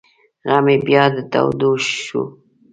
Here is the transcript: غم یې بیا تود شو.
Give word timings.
غم 0.49 0.65
یې 0.71 0.77
بیا 0.85 1.03
تود 1.31 1.61
شو. 2.03 2.21